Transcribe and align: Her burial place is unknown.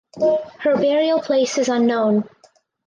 Her 0.61 0.75
burial 0.77 1.21
place 1.21 1.59
is 1.59 1.69
unknown. 1.69 2.27